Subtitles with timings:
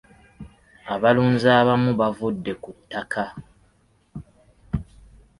[0.93, 3.23] Abalunzi abamu baavudde ku ttaka.